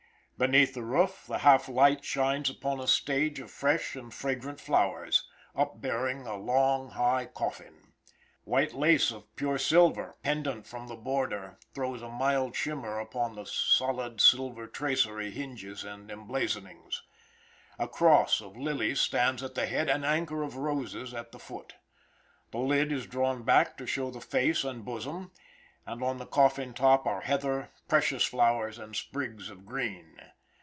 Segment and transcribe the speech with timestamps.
[0.37, 5.29] Beneath the roof, the half light shines upon a stage of fresh and fragrant flowers,
[5.55, 7.93] up bearing a long, high coffin.
[8.43, 13.45] White lace of pure silver pendant from the border throws a mild shimmer upon the
[13.45, 17.03] solid silver tracery hinges and emblazonings.
[17.77, 21.75] A cross of lilies stands at the head, an anchor of roses at the foot.
[22.49, 25.33] The lid is drawn back to show the face and bosom,
[25.85, 30.19] and on the coffin top are heather, precious flowers, and sprigs of green.